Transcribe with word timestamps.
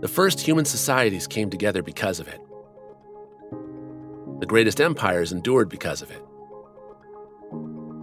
The 0.00 0.08
first 0.08 0.40
human 0.40 0.66
societies 0.66 1.26
came 1.26 1.48
together 1.48 1.82
because 1.82 2.20
of 2.20 2.28
it. 2.28 2.40
The 4.40 4.46
greatest 4.46 4.78
empires 4.80 5.32
endured 5.32 5.70
because 5.70 6.02
of 6.02 6.10
it. 6.10 6.22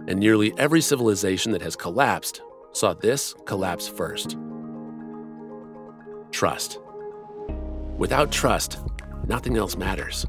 And 0.08 0.18
nearly 0.18 0.52
every 0.58 0.80
civilization 0.80 1.52
that 1.52 1.62
has 1.62 1.76
collapsed 1.76 2.42
saw 2.72 2.94
this 2.94 3.32
collapse 3.46 3.86
first. 3.86 4.36
Trust. 6.32 6.80
Without 7.96 8.32
trust, 8.32 8.80
nothing 9.28 9.56
else 9.56 9.76
matters. 9.76 10.26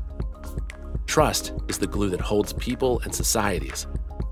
Trust 1.07 1.53
is 1.67 1.79
the 1.79 1.87
glue 1.87 2.09
that 2.11 2.21
holds 2.21 2.53
people 2.53 2.99
and 2.99 3.13
societies, 3.13 3.87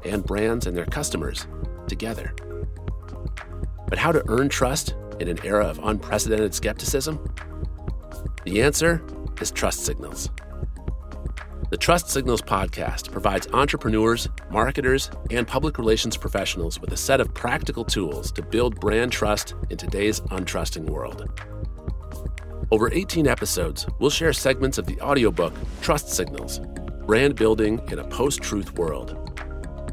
and 0.05 0.23
brands 0.23 0.67
and 0.67 0.77
their 0.77 0.85
customers, 0.85 1.47
together. 1.87 2.35
But 3.87 3.97
how 3.97 4.11
to 4.11 4.23
earn 4.27 4.49
trust 4.49 4.93
in 5.19 5.27
an 5.27 5.39
era 5.43 5.65
of 5.65 5.79
unprecedented 5.83 6.53
skepticism? 6.53 7.23
The 8.45 8.61
answer 8.61 9.01
is 9.39 9.51
trust 9.51 9.85
signals. 9.85 10.29
The 11.73 11.77
Trust 11.77 12.09
Signals 12.09 12.43
podcast 12.43 13.11
provides 13.11 13.47
entrepreneurs, 13.51 14.27
marketers, 14.51 15.09
and 15.31 15.47
public 15.47 15.79
relations 15.79 16.15
professionals 16.15 16.79
with 16.79 16.91
a 16.91 16.97
set 16.97 17.19
of 17.19 17.33
practical 17.33 17.83
tools 17.83 18.31
to 18.33 18.43
build 18.43 18.79
brand 18.79 19.11
trust 19.11 19.55
in 19.71 19.77
today's 19.77 20.19
untrusting 20.21 20.85
world. 20.85 21.27
Over 22.69 22.93
18 22.93 23.25
episodes, 23.25 23.87
we'll 23.97 24.11
share 24.11 24.33
segments 24.33 24.77
of 24.77 24.85
the 24.85 25.01
audiobook 25.01 25.51
Trust 25.81 26.09
Signals 26.09 26.59
Brand 27.07 27.35
Building 27.35 27.81
in 27.91 27.97
a 27.97 28.07
Post 28.07 28.43
Truth 28.43 28.73
World. 28.77 29.17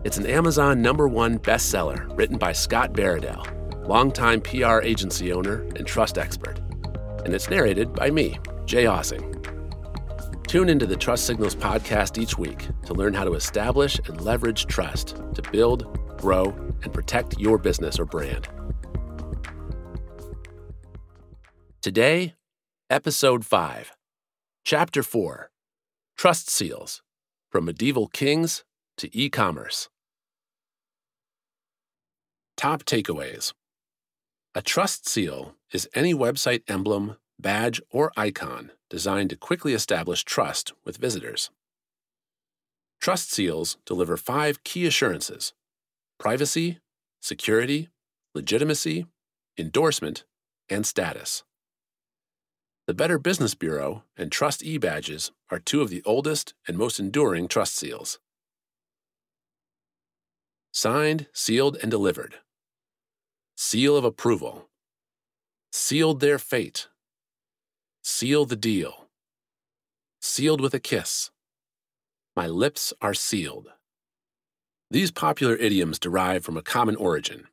It's 0.04 0.18
an 0.18 0.26
Amazon 0.26 0.82
number 0.82 1.08
one 1.08 1.38
bestseller 1.38 2.14
written 2.14 2.36
by 2.36 2.52
Scott 2.52 2.92
Baradell, 2.92 3.46
longtime 3.90 4.40
PR 4.40 4.80
agency 4.82 5.32
owner 5.32 5.62
and 5.74 5.84
trust 5.84 6.16
expert. 6.16 6.60
And 7.24 7.34
it's 7.34 7.50
narrated 7.50 7.92
by 7.92 8.08
me, 8.08 8.38
Jay 8.64 8.84
Ossing. 8.84 9.26
Tune 10.46 10.68
into 10.68 10.86
the 10.86 10.96
Trust 10.96 11.26
Signals 11.26 11.56
podcast 11.56 12.16
each 12.16 12.38
week 12.38 12.68
to 12.86 12.94
learn 12.94 13.14
how 13.14 13.24
to 13.24 13.34
establish 13.34 13.98
and 14.06 14.20
leverage 14.20 14.66
trust 14.66 15.16
to 15.34 15.42
build, 15.50 15.98
grow, 16.20 16.50
and 16.84 16.92
protect 16.92 17.40
your 17.40 17.58
business 17.58 17.98
or 17.98 18.04
brand. 18.04 18.46
Today, 21.82 22.34
Episode 22.90 23.44
5, 23.44 23.96
Chapter 24.64 25.02
4 25.02 25.50
Trust 26.16 26.48
Seals 26.48 27.02
From 27.50 27.64
Medieval 27.64 28.06
Kings 28.06 28.62
to 28.98 29.10
E 29.16 29.28
Commerce. 29.28 29.88
Top 32.56 32.84
takeaways 32.84 33.52
A 34.52 34.62
trust 34.62 35.08
seal 35.08 35.54
is 35.72 35.88
any 35.94 36.12
website 36.12 36.62
emblem, 36.66 37.16
badge, 37.38 37.80
or 37.88 38.10
icon 38.16 38.72
designed 38.88 39.30
to 39.30 39.36
quickly 39.36 39.74
establish 39.74 40.24
trust 40.24 40.72
with 40.84 40.96
visitors. 40.96 41.50
Trust 43.00 43.30
seals 43.30 43.78
deliver 43.86 44.16
five 44.16 44.64
key 44.64 44.86
assurances 44.86 45.52
privacy, 46.18 46.80
security, 47.20 47.90
legitimacy, 48.34 49.06
endorsement, 49.56 50.24
and 50.68 50.84
status. 50.84 51.44
The 52.88 52.94
Better 52.94 53.18
Business 53.18 53.54
Bureau 53.54 54.02
and 54.16 54.32
Trust 54.32 54.64
E 54.64 54.78
badges 54.78 55.30
are 55.50 55.60
two 55.60 55.80
of 55.80 55.90
the 55.90 56.02
oldest 56.04 56.54
and 56.66 56.76
most 56.76 56.98
enduring 56.98 57.46
trust 57.46 57.76
seals. 57.76 58.18
Signed, 60.72 61.28
sealed, 61.32 61.76
and 61.80 61.90
delivered. 61.90 62.40
Seal 63.72 63.96
of 63.96 64.02
approval. 64.02 64.68
Sealed 65.70 66.18
their 66.18 66.40
fate. 66.40 66.88
Seal 68.02 68.44
the 68.44 68.56
deal. 68.56 69.06
Sealed 70.20 70.60
with 70.60 70.74
a 70.74 70.80
kiss. 70.80 71.30
My 72.34 72.48
lips 72.48 72.92
are 73.00 73.14
sealed. 73.14 73.68
These 74.90 75.12
popular 75.12 75.54
idioms 75.54 76.00
derive 76.00 76.44
from 76.44 76.56
a 76.56 76.62
common 76.62 76.96
origin 76.96 77.46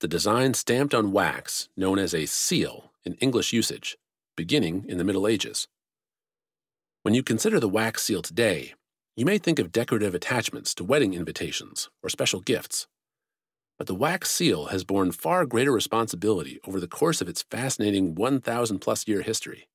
the 0.00 0.08
design 0.08 0.54
stamped 0.54 0.94
on 0.94 1.12
wax, 1.12 1.68
known 1.76 1.98
as 1.98 2.14
a 2.14 2.24
seal 2.24 2.92
in 3.04 3.12
English 3.16 3.52
usage 3.52 3.98
beginning 4.38 4.86
in 4.88 4.96
the 4.96 5.04
Middle 5.04 5.28
Ages. 5.28 5.68
When 7.02 7.12
you 7.12 7.22
consider 7.22 7.60
the 7.60 7.68
wax 7.68 8.04
seal 8.04 8.22
today, 8.22 8.72
you 9.14 9.26
may 9.26 9.36
think 9.36 9.58
of 9.58 9.72
decorative 9.72 10.14
attachments 10.14 10.74
to 10.76 10.84
wedding 10.84 11.12
invitations 11.12 11.90
or 12.02 12.08
special 12.08 12.40
gifts. 12.40 12.86
But 13.80 13.86
the 13.86 13.94
wax 13.94 14.30
seal 14.30 14.66
has 14.66 14.84
borne 14.84 15.10
far 15.10 15.46
greater 15.46 15.72
responsibility 15.72 16.60
over 16.68 16.78
the 16.78 16.86
course 16.86 17.22
of 17.22 17.30
its 17.30 17.46
fascinating 17.50 18.14
1,000 18.14 18.78
plus 18.78 19.08
year 19.08 19.22
history. 19.22 19.70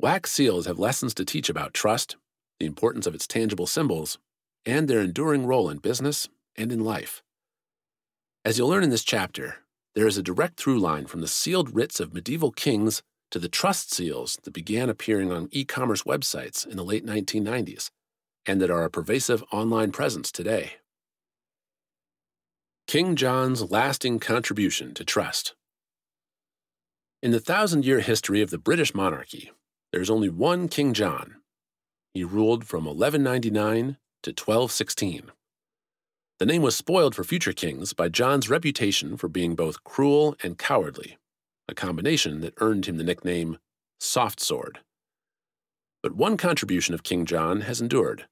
Wax 0.00 0.32
seals 0.32 0.66
have 0.66 0.80
lessons 0.80 1.14
to 1.14 1.24
teach 1.24 1.48
about 1.48 1.74
trust, 1.74 2.16
the 2.58 2.66
importance 2.66 3.06
of 3.06 3.14
its 3.14 3.28
tangible 3.28 3.68
symbols, 3.68 4.18
and 4.66 4.88
their 4.88 5.00
enduring 5.00 5.46
role 5.46 5.70
in 5.70 5.78
business 5.78 6.28
and 6.56 6.72
in 6.72 6.80
life. 6.80 7.22
As 8.44 8.58
you'll 8.58 8.70
learn 8.70 8.82
in 8.82 8.90
this 8.90 9.04
chapter, 9.04 9.58
there 9.94 10.08
is 10.08 10.18
a 10.18 10.22
direct 10.22 10.58
through 10.58 10.80
line 10.80 11.06
from 11.06 11.20
the 11.20 11.28
sealed 11.28 11.72
writs 11.72 12.00
of 12.00 12.14
medieval 12.14 12.50
kings 12.50 13.00
to 13.30 13.38
the 13.38 13.48
trust 13.48 13.94
seals 13.94 14.40
that 14.42 14.52
began 14.52 14.90
appearing 14.90 15.30
on 15.30 15.48
e 15.52 15.64
commerce 15.64 16.02
websites 16.02 16.66
in 16.66 16.76
the 16.76 16.84
late 16.84 17.06
1990s 17.06 17.90
and 18.44 18.60
that 18.60 18.72
are 18.72 18.82
a 18.82 18.90
pervasive 18.90 19.44
online 19.52 19.92
presence 19.92 20.32
today. 20.32 20.72
King 22.94 23.16
John's 23.16 23.72
lasting 23.72 24.20
contribution 24.20 24.94
to 24.94 25.02
trust. 25.02 25.56
In 27.24 27.32
the 27.32 27.40
thousand 27.40 27.84
year 27.84 27.98
history 27.98 28.40
of 28.40 28.50
the 28.50 28.56
British 28.56 28.94
monarchy, 28.94 29.50
there's 29.90 30.10
only 30.10 30.28
one 30.28 30.68
King 30.68 30.94
John. 30.94 31.38
He 32.12 32.22
ruled 32.22 32.64
from 32.64 32.84
1199 32.84 33.96
to 34.22 34.30
1216. 34.30 35.32
The 36.38 36.46
name 36.46 36.62
was 36.62 36.76
spoiled 36.76 37.16
for 37.16 37.24
future 37.24 37.52
kings 37.52 37.94
by 37.94 38.08
John's 38.08 38.48
reputation 38.48 39.16
for 39.16 39.26
being 39.26 39.56
both 39.56 39.82
cruel 39.82 40.36
and 40.44 40.56
cowardly 40.56 41.18
a 41.68 41.74
combination 41.74 42.42
that 42.42 42.54
earned 42.58 42.86
him 42.86 42.96
the 42.96 43.02
nickname 43.02 43.58
Soft 43.98 44.38
Sword. 44.38 44.78
But 46.00 46.14
one 46.14 46.36
contribution 46.36 46.94
of 46.94 47.02
King 47.02 47.26
John 47.26 47.62
has 47.62 47.80
endured 47.80 48.26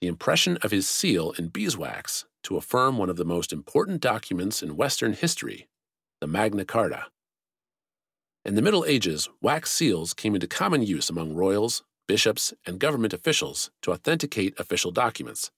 the 0.00 0.08
impression 0.08 0.58
of 0.60 0.72
his 0.72 0.88
seal 0.88 1.34
in 1.38 1.50
beeswax 1.50 2.24
to 2.42 2.56
affirm 2.56 2.98
one 2.98 3.10
of 3.10 3.16
the 3.16 3.24
most 3.24 3.52
important 3.52 4.00
documents 4.00 4.62
in 4.62 4.76
Western 4.76 5.12
history, 5.12 5.68
the 6.20 6.26
Magna 6.26 6.64
Carta. 6.64 7.06
In 8.44 8.54
the 8.56 8.62
Middle 8.62 8.84
Ages, 8.84 9.28
wax 9.40 9.70
seals 9.70 10.14
came 10.14 10.34
into 10.34 10.46
common 10.46 10.82
use 10.82 11.08
among 11.08 11.34
royals, 11.34 11.84
bishops, 12.08 12.52
and 12.66 12.80
government 12.80 13.12
officials 13.12 13.70
to 13.82 13.92
authenticate 13.92 14.58
official 14.58 14.90
documents. 14.90 15.50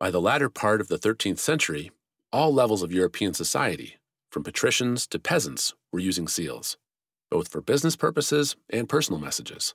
By 0.00 0.10
the 0.10 0.20
latter 0.20 0.48
part 0.48 0.80
of 0.80 0.88
the 0.88 0.98
13th 0.98 1.38
century, 1.38 1.90
all 2.32 2.52
levels 2.52 2.82
of 2.82 2.92
European 2.92 3.34
society, 3.34 3.96
from 4.30 4.44
patricians 4.44 5.06
to 5.08 5.18
peasants, 5.18 5.74
were 5.92 5.98
using 6.00 6.28
seals, 6.28 6.76
both 7.30 7.48
for 7.48 7.60
business 7.60 7.96
purposes 7.96 8.56
and 8.70 8.88
personal 8.88 9.20
messages. 9.20 9.74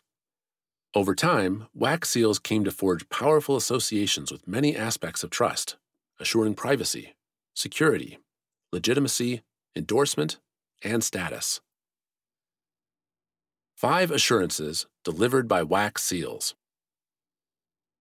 Over 0.94 1.16
time, 1.16 1.68
wax 1.74 2.09
seals 2.09 2.38
came 2.38 2.63
to 2.66 2.72
forge 2.72 3.07
powerful 3.09 3.56
associations 3.56 4.31
with 4.31 4.47
many 4.47 4.75
aspects 4.75 5.24
of 5.24 5.30
trust, 5.30 5.78
assuring 6.21 6.53
privacy, 6.53 7.15
security, 7.55 8.19
legitimacy, 8.71 9.41
endorsement, 9.75 10.37
and 10.83 11.03
status. 11.03 11.59
Five 13.75 14.11
assurances 14.11 14.85
delivered 15.03 15.47
by 15.47 15.63
wax 15.63 16.03
seals. 16.03 16.55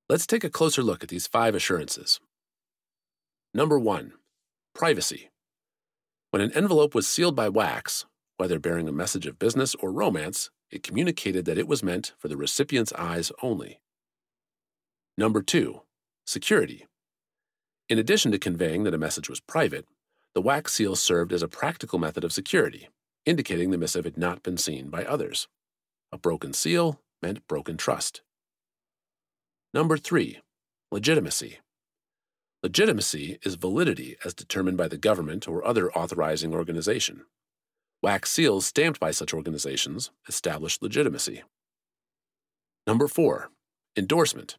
Let's 0.08 0.26
take 0.26 0.44
a 0.44 0.50
closer 0.50 0.82
look 0.82 1.02
at 1.02 1.08
these 1.08 1.26
five 1.26 1.54
assurances. 1.54 2.20
Number 3.54 3.78
one, 3.78 4.12
privacy. 4.74 5.30
When 6.30 6.42
an 6.42 6.52
envelope 6.52 6.94
was 6.94 7.08
sealed 7.08 7.34
by 7.34 7.48
wax, 7.48 8.04
whether 8.36 8.58
bearing 8.58 8.88
a 8.88 8.92
message 8.92 9.26
of 9.26 9.38
business 9.38 9.74
or 9.76 9.90
romance, 9.90 10.50
it 10.70 10.82
communicated 10.82 11.46
that 11.46 11.58
it 11.58 11.66
was 11.66 11.82
meant 11.82 12.12
for 12.18 12.28
the 12.28 12.36
recipient's 12.36 12.92
eyes 12.92 13.32
only. 13.42 13.80
Number 15.16 15.42
two, 15.42 15.82
security. 16.24 16.86
In 17.90 17.98
addition 17.98 18.30
to 18.30 18.38
conveying 18.38 18.84
that 18.84 18.94
a 18.94 18.98
message 18.98 19.28
was 19.28 19.40
private, 19.40 19.84
the 20.32 20.40
wax 20.40 20.74
seal 20.74 20.94
served 20.94 21.32
as 21.32 21.42
a 21.42 21.48
practical 21.48 21.98
method 21.98 22.22
of 22.22 22.32
security, 22.32 22.88
indicating 23.26 23.72
the 23.72 23.78
missive 23.78 24.04
had 24.04 24.16
not 24.16 24.44
been 24.44 24.56
seen 24.56 24.90
by 24.90 25.04
others. 25.04 25.48
A 26.12 26.16
broken 26.16 26.52
seal 26.52 27.00
meant 27.20 27.44
broken 27.48 27.76
trust. 27.76 28.22
Number 29.74 29.98
three, 29.98 30.38
legitimacy. 30.92 31.58
Legitimacy 32.62 33.40
is 33.42 33.56
validity 33.56 34.16
as 34.24 34.34
determined 34.34 34.76
by 34.76 34.86
the 34.86 34.96
government 34.96 35.48
or 35.48 35.66
other 35.66 35.90
authorizing 35.90 36.54
organization. 36.54 37.24
Wax 38.04 38.30
seals 38.30 38.66
stamped 38.66 39.00
by 39.00 39.10
such 39.10 39.34
organizations 39.34 40.12
establish 40.28 40.80
legitimacy. 40.80 41.42
Number 42.86 43.08
four, 43.08 43.50
endorsement. 43.96 44.58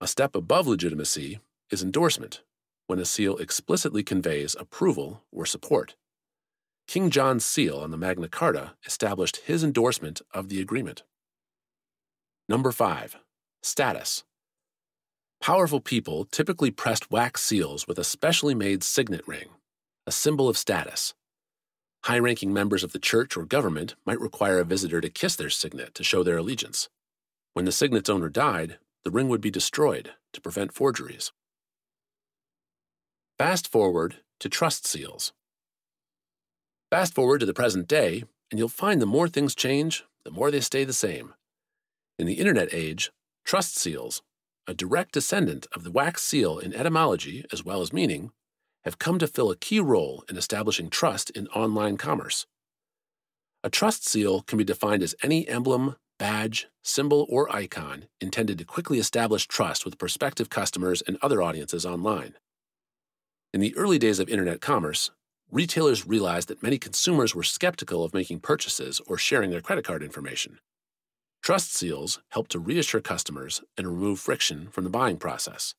A 0.00 0.08
step 0.08 0.34
above 0.34 0.66
legitimacy 0.66 1.38
is 1.70 1.82
endorsement, 1.82 2.42
when 2.86 2.98
a 2.98 3.04
seal 3.04 3.36
explicitly 3.36 4.02
conveys 4.02 4.56
approval 4.58 5.22
or 5.30 5.46
support. 5.46 5.94
King 6.88 7.10
John's 7.10 7.44
seal 7.44 7.78
on 7.78 7.92
the 7.92 7.96
Magna 7.96 8.28
Carta 8.28 8.72
established 8.84 9.38
his 9.44 9.62
endorsement 9.62 10.22
of 10.34 10.48
the 10.48 10.60
agreement. 10.60 11.04
Number 12.48 12.72
5. 12.72 13.16
Status. 13.62 14.24
Powerful 15.40 15.80
people 15.80 16.24
typically 16.24 16.70
pressed 16.72 17.10
wax 17.10 17.42
seals 17.42 17.86
with 17.86 17.98
a 17.98 18.04
specially 18.04 18.54
made 18.54 18.82
signet 18.82 19.26
ring, 19.26 19.50
a 20.06 20.12
symbol 20.12 20.48
of 20.48 20.58
status. 20.58 21.14
High 22.04 22.18
ranking 22.18 22.52
members 22.52 22.82
of 22.82 22.92
the 22.92 22.98
church 22.98 23.36
or 23.36 23.44
government 23.44 23.94
might 24.04 24.20
require 24.20 24.58
a 24.58 24.64
visitor 24.64 25.00
to 25.00 25.08
kiss 25.08 25.36
their 25.36 25.50
signet 25.50 25.94
to 25.94 26.02
show 26.02 26.22
their 26.22 26.38
allegiance. 26.38 26.88
When 27.52 27.66
the 27.66 27.72
signet's 27.72 28.10
owner 28.10 28.28
died, 28.28 28.78
the 29.04 29.10
ring 29.10 29.28
would 29.28 29.40
be 29.40 29.50
destroyed 29.50 30.10
to 30.32 30.40
prevent 30.40 30.74
forgeries. 30.74 31.30
Fast 33.40 33.68
forward 33.68 34.16
to 34.38 34.50
trust 34.50 34.86
seals. 34.86 35.32
Fast 36.90 37.14
forward 37.14 37.38
to 37.38 37.46
the 37.46 37.54
present 37.54 37.88
day, 37.88 38.24
and 38.50 38.58
you'll 38.58 38.68
find 38.68 39.00
the 39.00 39.06
more 39.06 39.30
things 39.30 39.54
change, 39.54 40.04
the 40.26 40.30
more 40.30 40.50
they 40.50 40.60
stay 40.60 40.84
the 40.84 40.92
same. 40.92 41.32
In 42.18 42.26
the 42.26 42.34
Internet 42.34 42.68
age, 42.70 43.10
trust 43.46 43.78
seals, 43.78 44.20
a 44.66 44.74
direct 44.74 45.12
descendant 45.12 45.66
of 45.74 45.84
the 45.84 45.90
wax 45.90 46.22
seal 46.22 46.58
in 46.58 46.74
etymology 46.74 47.46
as 47.50 47.64
well 47.64 47.80
as 47.80 47.94
meaning, 47.94 48.30
have 48.84 48.98
come 48.98 49.18
to 49.18 49.26
fill 49.26 49.50
a 49.50 49.56
key 49.56 49.80
role 49.80 50.22
in 50.28 50.36
establishing 50.36 50.90
trust 50.90 51.30
in 51.30 51.48
online 51.48 51.96
commerce. 51.96 52.44
A 53.64 53.70
trust 53.70 54.06
seal 54.06 54.42
can 54.42 54.58
be 54.58 54.64
defined 54.64 55.02
as 55.02 55.14
any 55.22 55.48
emblem, 55.48 55.96
badge, 56.18 56.68
symbol, 56.82 57.26
or 57.30 57.50
icon 57.50 58.04
intended 58.20 58.58
to 58.58 58.66
quickly 58.66 58.98
establish 58.98 59.46
trust 59.46 59.86
with 59.86 59.96
prospective 59.96 60.50
customers 60.50 61.00
and 61.00 61.16
other 61.22 61.40
audiences 61.40 61.86
online. 61.86 62.34
In 63.52 63.60
the 63.60 63.76
early 63.76 63.98
days 63.98 64.20
of 64.20 64.28
internet 64.28 64.60
commerce, 64.60 65.10
retailers 65.50 66.06
realized 66.06 66.46
that 66.48 66.62
many 66.62 66.78
consumers 66.78 67.34
were 67.34 67.42
skeptical 67.42 68.04
of 68.04 68.14
making 68.14 68.38
purchases 68.38 69.00
or 69.08 69.18
sharing 69.18 69.50
their 69.50 69.60
credit 69.60 69.84
card 69.84 70.04
information. 70.04 70.60
Trust 71.42 71.74
seals 71.74 72.20
help 72.28 72.46
to 72.48 72.60
reassure 72.60 73.00
customers 73.00 73.60
and 73.76 73.88
remove 73.88 74.20
friction 74.20 74.68
from 74.68 74.84
the 74.84 74.90
buying 74.90 75.16
process. 75.16 75.74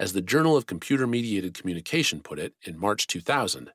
As 0.00 0.12
the 0.12 0.20
Journal 0.20 0.56
of 0.56 0.66
Computer 0.66 1.06
Mediated 1.06 1.54
Communication 1.54 2.20
put 2.20 2.40
it 2.40 2.54
in 2.64 2.80
March 2.80 3.06
2000, 3.06 3.70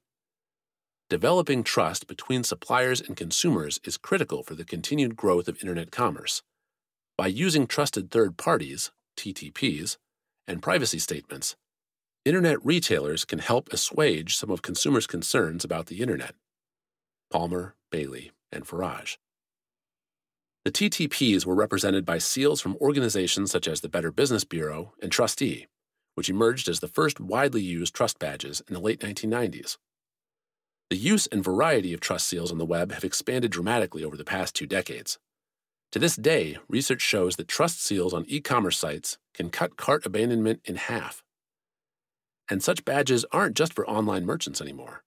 developing 1.10 1.64
trust 1.64 2.08
between 2.08 2.44
suppliers 2.44 3.00
and 3.00 3.16
consumers 3.16 3.80
is 3.86 3.98
critical 3.98 4.44
for 4.44 4.56
the 4.56 4.66
continued 4.66 5.16
growth 5.16 5.48
of 5.48 5.62
Internet 5.62 5.92
commerce. 5.92 6.42
By 7.18 7.28
using 7.28 7.68
trusted 7.68 8.12
third 8.12 8.36
parties, 8.36 8.92
TTPs, 9.18 9.96
and 10.46 10.62
privacy 10.62 11.00
statements, 11.00 11.56
Internet 12.24 12.64
retailers 12.64 13.26
can 13.26 13.40
help 13.40 13.74
assuage 13.74 14.36
some 14.36 14.52
of 14.52 14.62
consumers' 14.62 15.08
concerns 15.08 15.66
about 15.66 15.88
the 15.88 16.02
Internet. 16.02 16.36
Palmer, 17.32 17.74
Bailey, 17.92 18.32
and 18.52 18.64
Faraj. 18.64 19.18
The 20.64 20.72
TTPs 20.72 21.48
were 21.48 21.56
represented 21.56 22.06
by 22.06 22.20
seals 22.20 22.62
from 22.62 22.78
organizations 22.78 23.50
such 23.50 23.68
as 23.68 23.82
the 23.82 23.90
Better 23.90 24.12
Business 24.12 24.44
Bureau 24.44 24.94
and 25.02 25.12
TRUSTe, 25.12 25.66
which 26.14 26.30
emerged 26.30 26.70
as 26.70 26.80
the 26.80 26.88
first 26.88 27.20
widely 27.20 27.64
used 27.64 27.96
trust 27.96 28.20
badges 28.20 28.62
in 28.68 28.76
the 28.76 28.80
late 28.80 29.00
1990s. 29.00 29.78
The 30.92 30.98
use 30.98 31.26
and 31.26 31.44
variety 31.44 31.92
of 31.92 32.02
trust 32.02 32.28
seals 32.28 32.52
on 32.52 32.60
the 32.60 32.66
web 32.66 32.92
have 32.92 33.04
expanded 33.04 33.50
dramatically 33.50 34.04
over 34.04 34.16
the 34.16 34.24
past 34.24 34.54
two 34.54 34.68
decades. 34.68 35.18
To 35.92 35.98
this 35.98 36.18
day, 36.18 36.60
research 36.70 37.02
shows 37.02 37.38
that 37.38 37.48
trust 37.48 37.84
seals 37.84 38.14
on 38.14 38.26
e 38.28 38.42
commerce 38.42 38.78
sites 38.78 39.18
can 39.34 39.50
cut 39.50 39.76
cart 39.76 40.06
abandonment 40.06 40.62
in 40.66 40.76
half. 40.76 41.24
And 42.52 42.62
such 42.62 42.84
badges 42.84 43.26
aren't 43.32 43.56
just 43.56 43.74
for 43.74 43.88
online 43.90 44.26
merchants 44.26 44.60
anymore. 44.60 45.04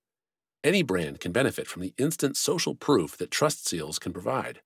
Any 0.64 0.82
brand 0.82 1.20
can 1.20 1.30
benefit 1.30 1.66
from 1.66 1.82
the 1.82 1.92
instant 1.98 2.38
social 2.38 2.74
proof 2.74 3.18
that 3.18 3.30
trust 3.30 3.68
seals 3.68 3.98
can 3.98 4.14
provide. 4.14 4.62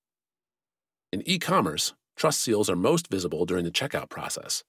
In 1.13 1.29
e 1.29 1.41
commerce, 1.41 1.93
trust 2.17 2.41
seals 2.41 2.71
are 2.71 2.77
most 2.77 3.09
visible 3.09 3.45
during 3.47 3.65
the 3.65 3.73
checkout 3.73 4.11
process, 4.11 4.63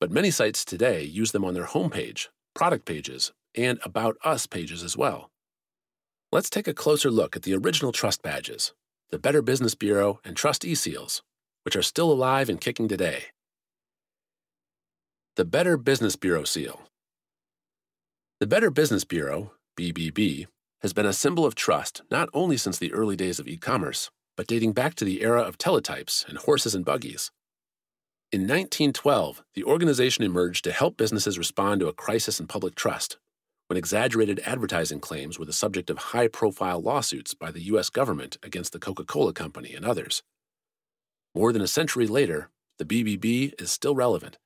but 0.00 0.12
many 0.12 0.30
sites 0.30 0.64
today 0.64 1.02
use 1.02 1.32
them 1.32 1.44
on 1.44 1.54
their 1.54 1.66
homepage, 1.66 2.28
product 2.54 2.84
pages, 2.84 3.32
and 3.56 3.80
About 3.82 4.16
Us 4.22 4.46
pages 4.46 4.84
as 4.84 4.96
well. 4.96 5.30
Let's 6.30 6.50
take 6.50 6.68
a 6.68 6.74
closer 6.74 7.10
look 7.10 7.34
at 7.34 7.42
the 7.42 7.56
original 7.56 7.90
trust 7.90 8.22
badges, 8.22 8.74
the 9.10 9.18
Better 9.18 9.42
Business 9.42 9.74
Bureau 9.74 10.20
and 10.24 10.36
TRUSTe-seals, 10.36 11.22
which 11.64 11.74
are 11.74 11.82
still 11.82 12.12
alive 12.12 12.48
and 12.48 12.60
kicking 12.60 12.86
today. 12.86 13.24
The 15.34 15.44
Better 15.44 15.76
Business 15.76 16.14
Bureau 16.14 16.44
seal. 16.44 16.85
The 18.38 18.46
Better 18.46 18.70
Business 18.70 19.04
Bureau, 19.04 19.52
BBB, 19.78 20.46
has 20.82 20.92
been 20.92 21.06
a 21.06 21.14
symbol 21.14 21.46
of 21.46 21.54
trust 21.54 22.02
not 22.10 22.28
only 22.34 22.58
since 22.58 22.78
the 22.78 22.92
early 22.92 23.16
days 23.16 23.38
of 23.38 23.48
e-commerce, 23.48 24.10
but 24.36 24.46
dating 24.46 24.74
back 24.74 24.94
to 24.96 25.06
the 25.06 25.22
era 25.22 25.40
of 25.40 25.56
teletypes 25.56 26.28
and 26.28 26.36
horses 26.36 26.74
and 26.74 26.84
buggies. 26.84 27.30
In 28.30 28.42
1912, 28.42 29.42
the 29.54 29.64
organization 29.64 30.22
emerged 30.22 30.64
to 30.64 30.72
help 30.72 30.98
businesses 30.98 31.38
respond 31.38 31.80
to 31.80 31.88
a 31.88 31.94
crisis 31.94 32.38
in 32.38 32.46
public 32.46 32.74
trust 32.74 33.16
when 33.68 33.78
exaggerated 33.78 34.42
advertising 34.44 35.00
claims 35.00 35.38
were 35.38 35.46
the 35.46 35.52
subject 35.54 35.88
of 35.88 35.96
high 35.96 36.28
profile 36.28 36.82
lawsuits 36.82 37.32
by 37.32 37.50
the 37.50 37.62
U.S. 37.62 37.88
government 37.88 38.36
against 38.42 38.74
the 38.74 38.78
Coca 38.78 39.04
Cola 39.04 39.32
Company 39.32 39.72
and 39.72 39.86
others. 39.86 40.22
More 41.34 41.54
than 41.54 41.62
a 41.62 41.66
century 41.66 42.06
later, 42.06 42.50
the 42.76 42.84
BBB 42.84 43.58
is 43.58 43.72
still 43.72 43.94
relevant. 43.94 44.36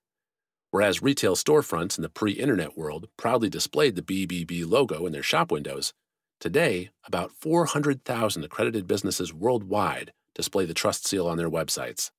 Whereas 0.70 1.02
retail 1.02 1.34
storefronts 1.34 1.98
in 1.98 2.02
the 2.02 2.08
pre 2.08 2.32
internet 2.32 2.76
world 2.76 3.08
proudly 3.16 3.48
displayed 3.48 3.96
the 3.96 4.02
BBB 4.02 4.68
logo 4.68 5.06
in 5.06 5.12
their 5.12 5.22
shop 5.22 5.50
windows, 5.50 5.92
today 6.38 6.90
about 7.04 7.32
400,000 7.32 8.44
accredited 8.44 8.86
businesses 8.86 9.34
worldwide 9.34 10.12
display 10.34 10.64
the 10.64 10.74
trust 10.74 11.06
seal 11.06 11.26
on 11.26 11.36
their 11.36 11.50
websites. 11.50 12.10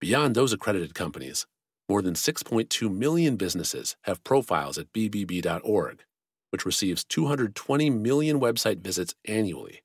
Beyond 0.00 0.34
those 0.34 0.52
accredited 0.52 0.94
companies, 0.94 1.46
more 1.88 2.00
than 2.00 2.14
6.2 2.14 2.92
million 2.92 3.36
businesses 3.36 3.96
have 4.02 4.24
profiles 4.24 4.78
at 4.78 4.92
bbb.org, 4.92 6.04
which 6.50 6.64
receives 6.64 7.04
220 7.04 7.90
million 7.90 8.40
website 8.40 8.78
visits 8.78 9.14
annually. 9.26 9.82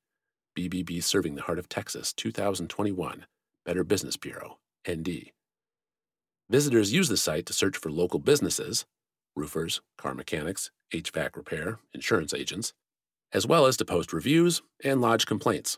BBB 0.57 1.03
Serving 1.03 1.35
the 1.35 1.43
Heart 1.43 1.59
of 1.59 1.69
Texas 1.69 2.13
2021, 2.13 3.25
Better 3.65 3.83
Business 3.83 4.17
Bureau, 4.17 4.57
ND. 4.89 5.31
Visitors 6.49 6.93
use 6.93 7.09
the 7.09 7.17
site 7.17 7.45
to 7.45 7.53
search 7.53 7.75
for 7.75 7.91
local 7.91 8.19
businesses, 8.19 8.85
roofers, 9.35 9.81
car 9.97 10.13
mechanics, 10.13 10.71
HVAC 10.93 11.35
repair, 11.35 11.79
insurance 11.93 12.33
agents, 12.33 12.73
as 13.33 13.45
well 13.45 13.65
as 13.65 13.75
to 13.77 13.85
post 13.85 14.13
reviews 14.13 14.61
and 14.81 15.01
lodge 15.01 15.25
complaints. 15.25 15.77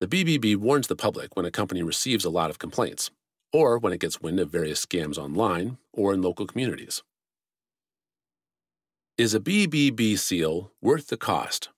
The 0.00 0.06
BBB 0.06 0.56
warns 0.56 0.86
the 0.86 0.94
public 0.94 1.36
when 1.36 1.44
a 1.44 1.50
company 1.50 1.82
receives 1.82 2.24
a 2.24 2.30
lot 2.30 2.50
of 2.50 2.60
complaints, 2.60 3.10
or 3.52 3.78
when 3.78 3.92
it 3.92 3.98
gets 4.00 4.20
wind 4.20 4.38
of 4.38 4.48
various 4.48 4.84
scams 4.86 5.18
online 5.18 5.78
or 5.92 6.14
in 6.14 6.22
local 6.22 6.46
communities. 6.46 7.02
Is 9.16 9.34
a 9.34 9.40
BBB 9.40 10.16
seal 10.16 10.70
worth 10.80 11.08
the 11.08 11.16
cost? 11.16 11.70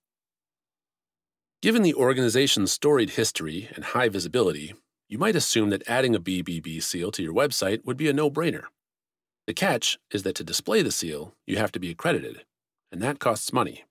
Given 1.63 1.83
the 1.83 1.95
organization's 1.95 2.73
storied 2.73 3.11
history 3.11 3.71
and 3.75 3.85
high 3.85 4.11
visibility, 4.11 4.75
you 5.11 5.19
might 5.19 5.35
assume 5.35 5.71
that 5.71 5.83
adding 5.89 6.15
a 6.15 6.21
BBB 6.21 6.81
seal 6.81 7.11
to 7.11 7.23
your 7.23 7.35
website 7.35 7.85
would 7.85 7.97
be 7.97 8.09
a 8.09 8.13
no 8.13 8.31
brainer. 8.31 8.67
The 9.49 9.53
catch 9.53 9.99
is 10.13 10.23
that 10.23 10.37
to 10.37 10.45
display 10.45 10.83
the 10.83 10.93
seal, 10.93 11.35
you 11.49 11.57
have 11.57 11.73
to 11.73 11.81
be 11.81 11.91
accredited, 11.91 12.45
and 12.93 13.03
that 13.03 13.19
costs 13.19 13.53
money. 13.53 13.85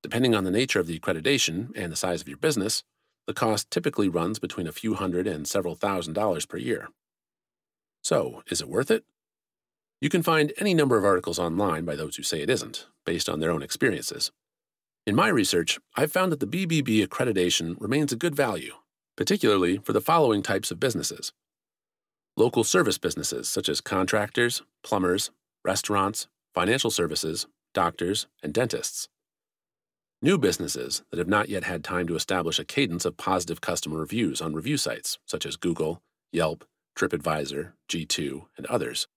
Depending 0.00 0.36
on 0.36 0.44
the 0.44 0.52
nature 0.52 0.78
of 0.78 0.86
the 0.86 0.96
accreditation 0.96 1.70
and 1.74 1.90
the 1.90 1.96
size 1.96 2.20
of 2.20 2.28
your 2.28 2.36
business, 2.36 2.84
the 3.26 3.34
cost 3.34 3.68
typically 3.72 4.08
runs 4.08 4.38
between 4.38 4.68
a 4.68 4.72
few 4.72 4.94
hundred 4.94 5.26
and 5.26 5.48
several 5.48 5.74
thousand 5.74 6.12
dollars 6.12 6.46
per 6.46 6.56
year. 6.56 6.88
So, 8.00 8.44
is 8.48 8.60
it 8.60 8.68
worth 8.68 8.92
it? 8.92 9.02
You 10.00 10.08
can 10.08 10.22
find 10.22 10.52
any 10.56 10.72
number 10.72 10.96
of 10.96 11.04
articles 11.04 11.40
online 11.40 11.84
by 11.84 11.96
those 11.96 12.14
who 12.14 12.22
say 12.22 12.42
it 12.42 12.48
isn't, 12.48 12.86
based 13.04 13.28
on 13.28 13.40
their 13.40 13.50
own 13.50 13.62
experiences. 13.62 14.30
In 15.04 15.16
my 15.16 15.26
research, 15.26 15.80
I've 15.96 16.12
found 16.12 16.30
that 16.30 16.38
the 16.38 16.46
BBB 16.46 17.04
accreditation 17.04 17.74
remains 17.80 18.12
a 18.12 18.16
good 18.16 18.36
value, 18.36 18.74
particularly 19.18 19.78
for 19.78 19.92
the 19.92 20.00
following 20.00 20.42
types 20.44 20.70
of 20.70 20.78
businesses 20.78 21.32
local 22.36 22.62
service 22.62 22.98
businesses 22.98 23.48
such 23.48 23.68
as 23.68 23.80
contractors, 23.80 24.62
plumbers, 24.84 25.32
restaurants, 25.64 26.28
financial 26.54 26.88
services, 26.88 27.48
doctors, 27.74 28.28
and 28.44 28.54
dentists. 28.54 29.08
New 30.22 30.38
businesses 30.38 31.02
that 31.10 31.18
have 31.18 31.26
not 31.26 31.48
yet 31.48 31.64
had 31.64 31.82
time 31.82 32.06
to 32.06 32.14
establish 32.14 32.60
a 32.60 32.64
cadence 32.64 33.04
of 33.04 33.16
positive 33.16 33.60
customer 33.60 33.98
reviews 33.98 34.40
on 34.40 34.54
review 34.54 34.76
sites 34.76 35.18
such 35.26 35.44
as 35.44 35.56
Google, 35.56 36.00
Yelp, 36.30 36.64
TripAdvisor, 36.96 37.72
G2, 37.88 38.44
and 38.56 38.66
others. 38.66 39.08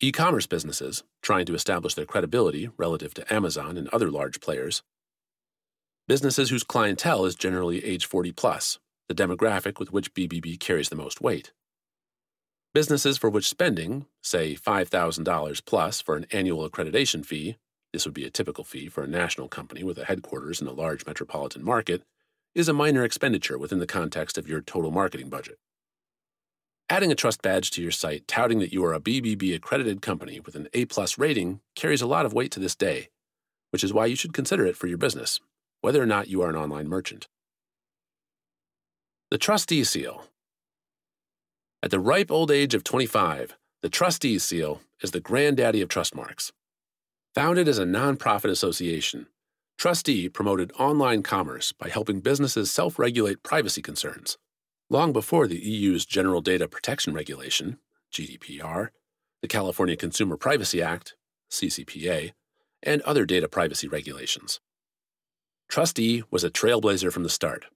E 0.00 0.10
commerce 0.10 0.48
businesses 0.48 1.04
trying 1.22 1.46
to 1.46 1.54
establish 1.54 1.94
their 1.94 2.06
credibility 2.06 2.70
relative 2.76 3.14
to 3.14 3.32
Amazon 3.32 3.76
and 3.76 3.86
other 3.90 4.10
large 4.10 4.40
players. 4.40 4.82
Businesses 6.10 6.50
whose 6.50 6.64
clientele 6.64 7.24
is 7.24 7.36
generally 7.36 7.84
age 7.84 8.04
40 8.04 8.32
plus, 8.32 8.80
the 9.08 9.14
demographic 9.14 9.78
with 9.78 9.92
which 9.92 10.12
BBB 10.12 10.58
carries 10.58 10.88
the 10.88 10.96
most 10.96 11.20
weight. 11.20 11.52
Businesses 12.74 13.16
for 13.16 13.30
which 13.30 13.48
spending, 13.48 14.06
say 14.20 14.56
$5,000 14.56 15.64
plus 15.64 16.00
for 16.00 16.16
an 16.16 16.26
annual 16.32 16.68
accreditation 16.68 17.24
fee, 17.24 17.58
this 17.92 18.06
would 18.06 18.14
be 18.14 18.24
a 18.24 18.30
typical 18.30 18.64
fee 18.64 18.88
for 18.88 19.04
a 19.04 19.06
national 19.06 19.46
company 19.46 19.84
with 19.84 19.98
a 19.98 20.04
headquarters 20.06 20.60
in 20.60 20.66
a 20.66 20.72
large 20.72 21.06
metropolitan 21.06 21.62
market, 21.62 22.02
is 22.56 22.68
a 22.68 22.72
minor 22.72 23.04
expenditure 23.04 23.56
within 23.56 23.78
the 23.78 23.86
context 23.86 24.36
of 24.36 24.48
your 24.48 24.60
total 24.60 24.90
marketing 24.90 25.28
budget. 25.28 25.58
Adding 26.88 27.12
a 27.12 27.14
trust 27.14 27.40
badge 27.40 27.70
to 27.70 27.82
your 27.82 27.92
site 27.92 28.26
touting 28.26 28.58
that 28.58 28.72
you 28.72 28.84
are 28.84 28.94
a 28.94 29.00
BBB 29.00 29.54
accredited 29.54 30.02
company 30.02 30.40
with 30.40 30.56
an 30.56 30.66
A 30.74 30.86
plus 30.86 31.18
rating 31.18 31.60
carries 31.76 32.02
a 32.02 32.08
lot 32.08 32.26
of 32.26 32.32
weight 32.32 32.50
to 32.50 32.58
this 32.58 32.74
day, 32.74 33.10
which 33.70 33.84
is 33.84 33.92
why 33.92 34.06
you 34.06 34.16
should 34.16 34.32
consider 34.32 34.66
it 34.66 34.76
for 34.76 34.88
your 34.88 34.98
business, 34.98 35.38
whether 35.80 36.02
or 36.02 36.06
not 36.06 36.28
you 36.28 36.42
are 36.42 36.50
an 36.50 36.56
online 36.56 36.88
merchant. 36.88 37.28
The 39.30 39.38
TRUSTe 39.38 39.84
Seal. 39.84 40.24
At 41.82 41.90
the 41.90 42.00
ripe 42.00 42.30
old 42.30 42.50
age 42.50 42.74
of 42.74 42.84
25, 42.84 43.56
the 43.82 43.88
TRUSTe 43.88 44.40
Seal 44.40 44.80
is 45.00 45.12
the 45.12 45.20
granddaddy 45.20 45.80
of 45.80 45.88
trust 45.88 46.14
marks. 46.14 46.52
Founded 47.34 47.68
as 47.68 47.78
a 47.78 47.84
nonprofit 47.84 48.50
association, 48.50 49.26
TRUSTe 49.78 50.28
promoted 50.28 50.72
online 50.78 51.22
commerce 51.22 51.72
by 51.72 51.88
helping 51.88 52.20
businesses 52.20 52.70
self 52.70 52.98
regulate 52.98 53.42
privacy 53.42 53.80
concerns. 53.80 54.36
Long 54.90 55.12
before 55.12 55.46
the 55.46 55.58
EU's 55.58 56.04
General 56.04 56.40
Data 56.40 56.66
Protection 56.66 57.14
Regulation, 57.14 57.78
GDPR, 58.12 58.88
the 59.40 59.48
California 59.48 59.96
Consumer 59.96 60.36
Privacy 60.36 60.82
Act, 60.82 61.14
CCPA, 61.50 62.32
and 62.82 63.00
other 63.02 63.24
data 63.24 63.48
privacy 63.48 63.88
regulations. 63.88 64.60
TRUSTe 65.70 66.24
was 66.32 66.42
a 66.42 66.50
trailblazer 66.50 67.12
from 67.12 67.22
the 67.22 67.28
start. 67.28 67.66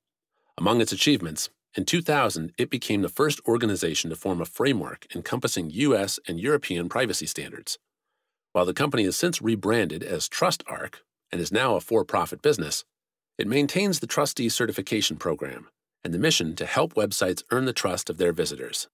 Among 0.59 0.81
its 0.81 0.91
achievements, 0.91 1.49
in 1.77 1.85
2000, 1.85 2.53
it 2.59 2.69
became 2.69 3.03
the 3.03 3.09
first 3.09 3.41
organization 3.47 4.11
to 4.11 4.17
form 4.17 4.41
a 4.41 4.47
framework 4.47 5.07
encompassing 5.15 5.71
U.S. 5.71 6.19
and 6.27 6.41
European 6.41 6.89
privacy 6.89 7.27
standards. 7.27 7.79
While 8.53 8.65
the 8.65 8.75
company 8.75 9.05
has 9.05 9.15
since 9.15 9.41
rebranded 9.41 10.03
as 10.03 10.29
TrustArc 10.29 10.97
and 11.31 11.41
is 11.41 11.53
now 11.53 11.77
a 11.77 11.81
for 11.81 12.05
profit 12.05 12.43
business, 12.43 12.85
it 13.39 13.47
maintains 13.47 14.01
the 14.01 14.09
TRUSTe 14.09 14.51
certification 14.51 15.17
program 15.17 15.69
and 16.03 16.13
the 16.13 16.19
mission 16.19 16.57
to 16.57 16.67
help 16.67 16.95
websites 16.95 17.45
earn 17.53 17.65
the 17.65 17.73
trust 17.73 18.11
of 18.11 18.19
their 18.19 18.33
visitors. 18.33 18.89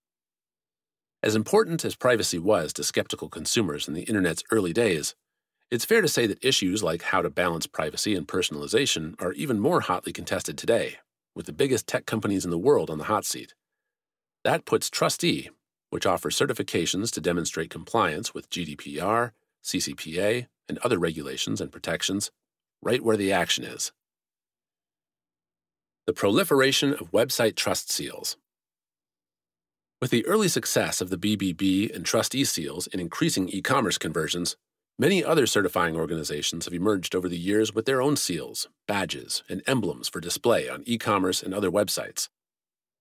As 1.23 1.35
important 1.35 1.87
as 1.87 1.97
privacy 1.97 2.39
was 2.39 2.75
to 2.75 2.85
skeptical 2.85 3.31
consumers 3.31 3.89
in 3.89 3.95
the 3.95 4.03
Internet's 4.03 4.45
early 4.51 4.75
days, 4.75 5.15
it's 5.71 5.85
fair 5.85 6.03
to 6.03 6.09
say 6.09 6.27
that 6.27 6.45
issues 6.45 6.83
like 6.83 7.03
how 7.03 7.23
to 7.23 7.31
balance 7.31 7.67
privacy 7.67 8.17
and 8.17 8.27
personalization 8.27 9.15
are 9.23 9.33
even 9.35 9.61
more 9.61 9.83
hotly 9.83 10.13
contested 10.13 10.59
today, 10.59 10.97
with 11.37 11.47
the 11.47 11.53
biggest 11.53 11.87
tech 11.87 12.07
companies 12.07 12.45
in 12.45 12.51
the 12.51 12.59
world 12.59 12.91
on 12.91 12.99
the 12.99 13.05
hot 13.05 13.25
seat. 13.25 13.55
That 14.43 14.65
puts 14.65 14.91
TRUSTe, 14.91 15.51
which 15.91 16.07
offers 16.07 16.37
certifications 16.37 17.13
to 17.13 17.21
demonstrate 17.21 17.71
compliance 17.71 18.35
with 18.35 18.51
GDPR, 18.51 19.31
CCPA, 19.63 20.49
and 20.69 20.79
other 20.79 20.99
regulations 20.99 21.61
and 21.61 21.71
protections, 21.71 22.33
right 22.83 23.03
where 23.03 23.17
the 23.17 23.33
action 23.33 23.65
is. 23.65 23.93
The 26.07 26.13
proliferation 26.13 26.95
of 26.95 27.13
website 27.13 27.55
trust 27.55 27.93
seals. 27.93 28.37
With 30.01 30.11
the 30.11 30.27
early 30.27 30.49
success 30.49 31.01
of 31.01 31.11
the 31.11 31.19
BBB 31.19 31.95
and 31.95 32.05
TRUSTe 32.05 32.45
seals 32.47 32.89
in 32.89 32.99
increasing 32.99 33.49
e 33.51 33.61
commerce 33.61 33.99
conversions, 33.99 34.57
many 35.01 35.25
other 35.25 35.47
certifying 35.47 35.97
organizations 35.97 36.67
have 36.67 36.75
emerged 36.75 37.15
over 37.15 37.29
the 37.29 37.39
years 37.39 37.75
with 37.75 37.87
their 37.87 38.03
own 38.03 38.17
seals, 38.17 38.69
badges, 38.87 39.43
and 39.49 39.63
emblems 39.67 40.11
for 40.11 40.21
display 40.21 40.69
on 40.69 40.83
e 40.85 40.99
commerce 40.99 41.43
and 41.43 41.55
other 41.55 41.71
websites. 41.71 42.29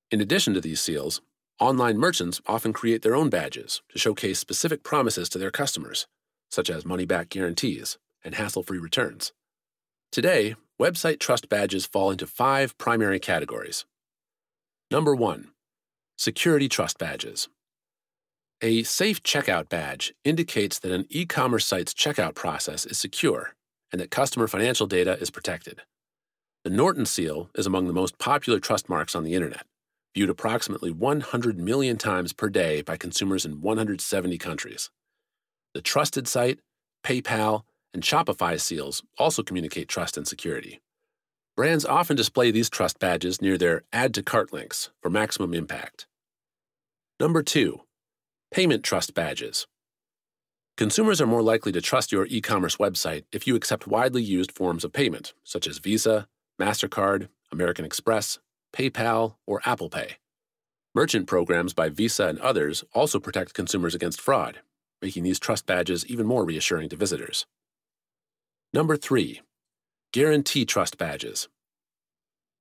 In 0.10 0.22
addition 0.22 0.54
to 0.54 0.62
these 0.62 0.80
seals, 0.80 1.22
online 1.60 1.98
merchants 1.98 2.42
often 2.48 2.72
create 2.72 3.02
their 3.02 3.16
own 3.16 3.30
badges 3.30 3.82
to 3.90 4.00
showcase 4.00 4.40
specific 4.40 4.82
promises 4.82 5.28
to 5.30 5.38
their 5.38 5.52
customers 5.52 6.08
such 6.50 6.70
as 6.70 6.86
money 6.86 7.06
back 7.06 7.30
guarantees 7.30 7.98
and 8.24 8.36
hassle 8.36 8.64
free 8.64 8.80
returns. 8.80 9.34
Today, 10.12 10.56
website 10.82 11.20
trust 11.20 11.50
badges 11.50 11.86
fall 11.86 12.12
into 12.12 12.26
five 12.26 12.78
primary 12.78 13.20
categories. 13.20 13.86
Number 14.92 15.16
one, 15.16 15.50
security 16.18 16.68
trust 16.68 16.98
badges. 16.98 17.48
A 18.62 18.84
safe 18.84 19.24
checkout 19.24 19.70
badge 19.70 20.14
indicates 20.26 20.80
that 20.80 20.92
an 20.92 21.06
e 21.10 21.26
commerce 21.26 21.66
site's 21.66 21.94
checkout 21.94 22.36
process 22.36 22.86
is 22.86 22.98
secure 22.98 23.54
and 23.94 24.02
that 24.02 24.12
customer 24.12 24.48
financial 24.50 24.86
data 24.86 25.18
is 25.22 25.30
protected. 25.30 25.84
The 26.66 26.70
Norton 26.70 27.06
seal 27.06 27.50
is 27.56 27.66
among 27.66 27.88
the 27.88 27.94
most 27.94 28.20
popular 28.20 28.60
trust 28.60 28.90
marks 28.90 29.16
on 29.16 29.24
the 29.24 29.34
internet, 29.34 29.66
viewed 30.14 30.30
approximately 30.30 30.92
100 30.92 31.58
million 31.58 31.96
times 31.96 32.34
per 32.34 32.50
day 32.50 32.82
by 32.82 32.98
consumers 32.98 33.46
in 33.46 33.62
170 33.62 34.38
countries. 34.38 34.90
The 35.74 35.82
Trusted 35.82 36.28
Site, 36.28 36.60
PayPal, 37.02 37.64
and 37.94 38.04
Shopify 38.04 38.60
seals 38.60 39.04
also 39.18 39.42
communicate 39.42 39.88
trust 39.88 40.18
and 40.18 40.28
security. 40.28 40.82
Brands 41.56 41.86
often 41.86 42.18
display 42.18 42.52
these 42.52 42.70
trust 42.70 43.00
badges 43.00 43.42
near 43.42 43.58
their 43.58 43.84
Add 43.94 44.14
to 44.16 44.22
Cart 44.22 44.52
links 44.52 44.90
for 45.02 45.10
maximum 45.10 45.54
impact. 45.54 46.08
Number 47.22 47.42
two, 47.42 47.82
payment 48.52 48.84
trust 48.84 49.14
badges. 49.14 49.68
Consumers 50.78 51.20
are 51.20 51.28
more 51.28 51.42
likely 51.42 51.72
to 51.74 51.82
trust 51.82 52.12
your 52.12 52.26
e 52.28 52.42
commerce 52.42 52.78
website 52.78 53.26
if 53.32 53.46
you 53.46 53.56
accept 53.56 53.88
widely 53.88 54.24
used 54.24 54.52
forms 54.52 54.84
of 54.84 54.94
payment, 54.94 55.34
such 55.44 55.68
as 55.68 55.80
Visa, 55.80 56.28
MasterCard, 56.60 57.28
American 57.52 57.86
Express, 57.86 58.40
PayPal, 58.74 59.36
or 59.46 59.62
Apple 59.66 59.90
Pay. 59.90 60.18
Merchant 60.96 61.28
programs 61.28 61.74
by 61.74 61.90
Visa 61.90 62.28
and 62.28 62.40
others 62.40 62.84
also 62.94 63.20
protect 63.20 63.54
consumers 63.54 63.94
against 63.94 64.22
fraud, 64.22 64.62
making 65.02 65.24
these 65.24 65.40
trust 65.40 65.66
badges 65.66 66.06
even 66.08 66.26
more 66.26 66.46
reassuring 66.46 66.90
to 66.90 66.96
visitors. 66.96 67.46
Number 68.74 68.98
three, 68.98 69.42
guarantee 70.14 70.66
trust 70.66 70.98
badges. 70.98 71.48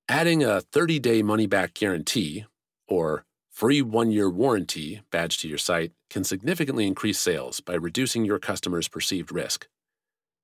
Adding 0.07 0.43
a 0.43 0.61
30 0.61 0.99
day 0.99 1.21
money 1.21 1.47
back 1.47 1.73
guarantee, 1.73 2.45
or 2.87 3.25
free 3.59 3.81
one 3.81 4.09
year 4.09 4.29
warranty 4.29 5.01
badge 5.11 5.37
to 5.37 5.45
your 5.45 5.57
site 5.57 5.91
can 6.09 6.23
significantly 6.23 6.87
increase 6.87 7.19
sales 7.19 7.59
by 7.59 7.73
reducing 7.73 8.23
your 8.23 8.39
customers' 8.39 8.87
perceived 8.87 9.33
risk. 9.33 9.67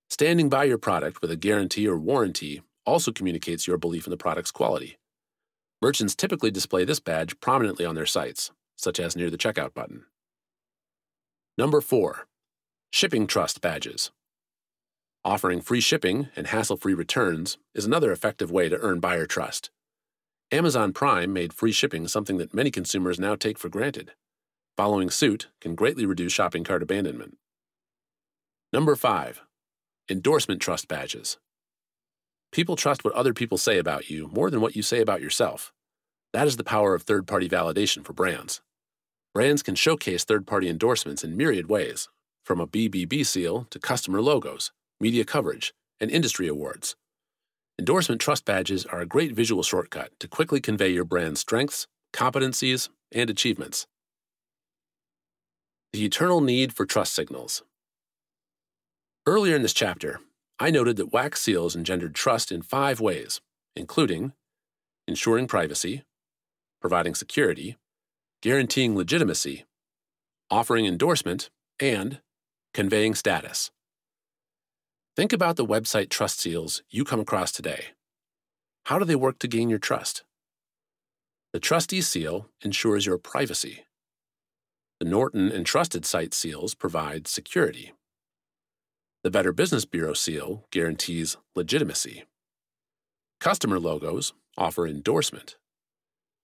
Standing 0.10 0.50
by 0.50 0.65
your 0.65 0.77
product 0.77 1.22
with 1.22 1.31
a 1.31 1.38
guarantee 1.38 1.88
or 1.88 1.98
warranty 1.98 2.62
also 2.86 3.13
communicates 3.13 3.67
your 3.67 3.77
belief 3.77 4.05
in 4.05 4.12
the 4.12 4.17
product's 4.17 4.51
quality. 4.51 4.98
Merchants 5.81 6.13
typically 6.13 6.51
display 6.51 6.84
this 6.84 7.00
badge 7.00 7.39
prominently 7.39 7.86
on 7.86 7.95
their 7.95 8.05
sites, 8.05 8.51
such 8.75 9.00
as 9.00 9.15
near 9.15 9.29
the 9.29 9.38
checkout 9.38 9.74
button. 9.74 10.03
Number 11.57 11.79
four, 11.79 12.27
shipping 12.91 13.27
trust 13.27 13.62
badges. 13.62 14.12
Offering 15.24 15.62
free 15.62 15.79
shipping 15.79 16.27
and 16.36 16.48
hassle 16.48 16.75
free 16.75 16.93
returns 16.93 17.57
is 17.74 17.86
another 17.86 18.12
effective 18.12 18.51
way 18.51 18.67
to 18.67 18.77
earn 18.79 19.00
buyer 19.00 19.25
trust. 19.25 19.72
Amazon 20.51 20.93
Prime 20.93 21.33
made 21.33 21.53
free 21.53 21.71
shipping 21.71 22.07
something 22.07 22.37
that 22.37 22.53
many 22.53 22.69
consumers 22.69 23.19
now 23.19 23.35
take 23.35 23.57
for 23.57 23.67
granted. 23.67 24.11
Following 24.77 25.09
suit 25.09 25.47
can 25.59 25.73
greatly 25.73 26.05
reduce 26.05 26.33
shopping 26.33 26.63
cart 26.63 26.83
abandonment. 26.83 27.37
Number 28.71 28.95
five, 28.95 29.41
endorsement 30.07 30.61
trust 30.61 30.87
badges. 30.87 31.39
People 32.51 32.75
trust 32.75 33.03
what 33.03 33.13
other 33.15 33.33
people 33.33 33.57
say 33.57 33.79
about 33.79 34.09
you 34.11 34.27
more 34.27 34.51
than 34.51 34.61
what 34.61 34.75
you 34.75 34.83
say 34.83 35.01
about 35.01 35.19
yourself. 35.19 35.73
That 36.31 36.45
is 36.45 36.57
the 36.57 36.63
power 36.63 36.93
of 36.93 37.03
third 37.03 37.25
party 37.25 37.49
validation 37.49 38.05
for 38.05 38.13
brands. 38.13 38.61
Brands 39.33 39.63
can 39.63 39.73
showcase 39.73 40.23
third 40.23 40.45
party 40.45 40.69
endorsements 40.69 41.23
in 41.23 41.35
myriad 41.35 41.69
ways, 41.69 42.07
from 42.43 42.59
a 42.59 42.67
BBB 42.67 43.25
seal 43.25 43.65
to 43.71 43.79
customer 43.79 44.21
logos, 44.21 44.71
media 44.99 45.25
coverage, 45.25 45.73
and 45.99 46.11
industry 46.11 46.47
awards. 46.47 46.95
Endorsement 47.77 48.22
trust 48.22 48.46
badges 48.46 48.86
are 48.86 49.01
a 49.01 49.05
great 49.05 49.34
visual 49.34 49.62
shortcut 49.62 50.12
to 50.20 50.27
quickly 50.27 50.62
convey 50.62 50.89
your 50.89 51.03
brand's 51.03 51.41
strengths, 51.41 51.88
competencies, 52.13 52.88
and 53.12 53.29
achievements. 53.29 53.86
The 55.91 56.05
eternal 56.05 56.39
need 56.39 56.74
for 56.74 56.86
trust 56.86 57.13
signals. 57.13 57.63
Earlier 59.25 59.55
in 59.55 59.62
this 59.62 59.74
chapter, 59.74 60.20
I 60.58 60.72
noted 60.72 60.96
that 60.98 61.12
wax 61.12 61.41
seals 61.41 61.75
engendered 61.75 62.15
trust 62.15 62.51
in 62.51 62.62
five 62.62 63.01
ways, 63.01 63.41
including 63.75 64.34
ensuring 65.08 65.48
privacy, 65.48 66.03
providing 66.79 67.13
security, 67.13 67.75
guaranteeing 68.41 68.96
legitimacy, 68.96 69.65
offering 70.50 70.86
endorsement, 70.86 71.50
and 71.79 72.22
conveying 72.74 73.15
status. 73.15 73.72
Think 75.15 75.31
about 75.31 75.55
the 75.55 75.65
website 75.65 76.10
trust 76.10 76.41
seals 76.41 76.84
you 76.89 77.05
come 77.05 77.22
across 77.22 77.53
today. 77.53 77.86
How 78.88 79.00
do 79.00 79.05
they 79.05 79.15
work 79.15 79.39
to 79.39 79.48
gain 79.48 79.69
your 79.69 79.79
trust? 79.79 80.25
The 81.53 81.60
TRUSTe 81.62 82.03
seal 82.03 82.50
ensures 82.62 83.05
your 83.05 83.17
privacy. 83.17 83.86
The 85.00 85.05
Norton 85.05 85.50
and 85.50 85.65
Trusted 85.65 86.05
Site 86.05 86.34
seals 86.34 86.75
provide 86.75 87.29
security. 87.29 87.93
The 89.24 89.31
Better 89.31 89.53
Business 89.53 89.86
Bureau 89.86 90.13
seal 90.13 90.65
guarantees 90.69 91.38
legitimacy. 91.55 92.25
Customer 93.39 93.79
logos 93.79 94.34
offer 94.57 94.86
endorsement. 94.86 95.55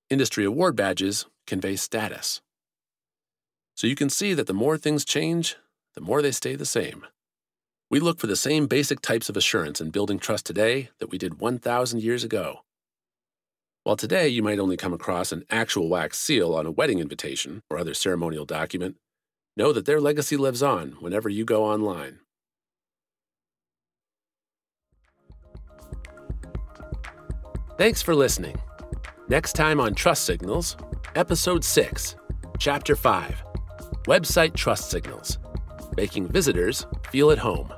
Industry 0.10 0.46
award 0.46 0.78
badges 0.78 1.26
convey 1.46 1.76
status. 1.76 2.40
So 3.76 3.86
you 3.86 3.96
can 3.96 4.10
see 4.10 4.34
that 4.34 4.48
the 4.48 4.54
more 4.54 4.78
things 4.78 5.04
change, 5.04 5.58
the 5.94 6.02
more 6.02 6.22
they 6.22 6.32
stay 6.32 6.56
the 6.56 6.66
same. 6.66 7.06
We 7.92 8.00
look 8.00 8.22
for 8.22 8.28
the 8.28 8.38
same 8.38 8.68
basic 8.68 9.02
types 9.02 9.28
of 9.28 9.36
assurance 9.36 9.82
in 9.82 9.90
building 9.90 10.18
trust 10.18 10.46
today 10.46 10.92
that 11.00 11.12
we 11.12 11.18
did 11.18 11.42
1,000 11.42 12.02
years 12.02 12.24
ago. 12.24 12.62
While 13.84 13.98
today 13.98 14.30
you 14.30 14.42
might 14.42 14.60
only 14.60 14.78
come 14.78 14.94
across 14.94 15.34
an 15.34 15.44
actual 15.50 15.90
wax 15.90 16.18
seal 16.18 16.56
on 16.56 16.66
a 16.66 16.72
wedding 16.72 17.00
invitation 17.00 17.64
or 17.70 17.78
other 17.78 17.94
ceremonial 17.94 18.46
document, 18.46 18.96
know 19.58 19.74
that 19.74 19.86
their 19.86 20.00
legacy 20.00 20.38
lives 20.38 20.64
on 20.64 20.92
whenever 21.02 21.28
you 21.28 21.44
go 21.44 21.66
online. 21.66 22.20
Thanks 27.78 28.02
for 28.02 28.16
listening. 28.16 28.56
Next 29.28 29.52
time 29.52 29.82
on 29.82 29.96
Trust 29.96 30.24
Signals, 30.24 30.78
Episode 31.16 31.66
6, 31.66 32.16
Chapter 32.58 32.96
5 32.96 33.44
Website 34.08 34.56
Trust 34.56 34.90
Signals 34.90 35.40
Making 35.98 36.28
Visitors 36.28 36.86
Feel 37.10 37.32
at 37.32 37.40
Home. 37.40 37.74